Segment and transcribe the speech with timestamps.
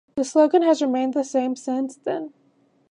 [0.15, 2.33] The slogan has remained the same since then.